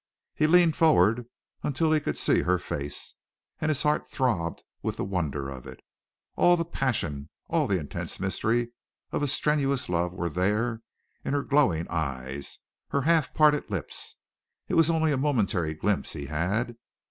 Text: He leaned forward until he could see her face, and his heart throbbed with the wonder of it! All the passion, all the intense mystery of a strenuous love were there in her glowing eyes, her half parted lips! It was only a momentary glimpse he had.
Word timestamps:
He 0.33 0.47
leaned 0.47 0.75
forward 0.75 1.27
until 1.61 1.91
he 1.91 1.99
could 1.99 2.17
see 2.17 2.41
her 2.41 2.57
face, 2.57 3.13
and 3.59 3.69
his 3.69 3.83
heart 3.83 4.07
throbbed 4.07 4.63
with 4.81 4.97
the 4.97 5.03
wonder 5.03 5.47
of 5.47 5.67
it! 5.67 5.83
All 6.35 6.57
the 6.57 6.65
passion, 6.65 7.29
all 7.49 7.67
the 7.67 7.77
intense 7.77 8.19
mystery 8.19 8.71
of 9.11 9.21
a 9.21 9.27
strenuous 9.27 9.89
love 9.89 10.11
were 10.11 10.27
there 10.27 10.81
in 11.23 11.33
her 11.35 11.43
glowing 11.43 11.85
eyes, 11.87 12.57
her 12.87 13.03
half 13.03 13.35
parted 13.35 13.69
lips! 13.69 14.15
It 14.67 14.73
was 14.73 14.89
only 14.89 15.11
a 15.11 15.17
momentary 15.17 15.75
glimpse 15.75 16.13
he 16.13 16.25
had. 16.25 16.77